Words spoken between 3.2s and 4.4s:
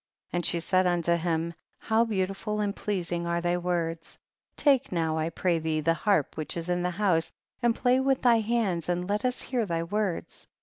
are all thy words;